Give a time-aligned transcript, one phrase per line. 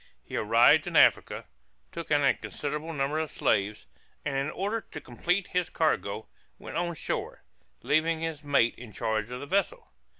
[0.23, 1.45] He arrived in Africa,
[1.91, 3.85] took in a considerable number of slaves,
[4.25, 6.27] and in order to complete his cargo,
[6.57, 7.43] went on shore,
[7.83, 9.87] leaving his mate in charge of the vessel.